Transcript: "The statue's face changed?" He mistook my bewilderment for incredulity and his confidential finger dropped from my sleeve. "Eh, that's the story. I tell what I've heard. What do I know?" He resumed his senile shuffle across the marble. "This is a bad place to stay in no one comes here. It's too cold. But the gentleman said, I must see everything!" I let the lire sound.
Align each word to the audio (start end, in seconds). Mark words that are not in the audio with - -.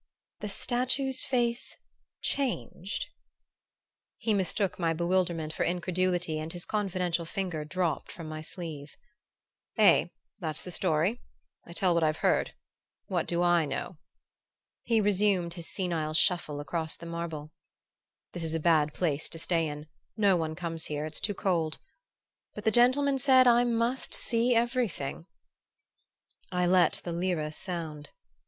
"The 0.39 0.49
statue's 0.49 1.23
face 1.25 1.77
changed?" 2.23 3.05
He 4.25 4.33
mistook 4.33 4.79
my 4.79 4.93
bewilderment 4.93 5.53
for 5.53 5.63
incredulity 5.63 6.39
and 6.39 6.51
his 6.51 6.65
confidential 6.65 7.23
finger 7.23 7.63
dropped 7.63 8.11
from 8.11 8.27
my 8.27 8.41
sleeve. 8.41 8.97
"Eh, 9.77 10.07
that's 10.39 10.63
the 10.63 10.71
story. 10.71 11.21
I 11.65 11.73
tell 11.73 11.93
what 11.93 12.01
I've 12.03 12.17
heard. 12.25 12.55
What 13.09 13.27
do 13.27 13.43
I 13.43 13.65
know?" 13.65 13.97
He 14.81 14.99
resumed 14.99 15.53
his 15.53 15.69
senile 15.69 16.15
shuffle 16.15 16.59
across 16.59 16.95
the 16.95 17.05
marble. 17.05 17.51
"This 18.33 18.43
is 18.43 18.55
a 18.55 18.59
bad 18.59 18.95
place 18.95 19.29
to 19.29 19.37
stay 19.37 19.67
in 19.67 19.85
no 20.17 20.35
one 20.35 20.55
comes 20.55 20.85
here. 20.85 21.05
It's 21.05 21.21
too 21.21 21.35
cold. 21.35 21.77
But 22.55 22.63
the 22.63 22.71
gentleman 22.71 23.19
said, 23.19 23.45
I 23.45 23.65
must 23.65 24.15
see 24.15 24.55
everything!" 24.55 25.27
I 26.51 26.65
let 26.65 27.01
the 27.03 27.11
lire 27.11 27.51
sound. 27.51 28.09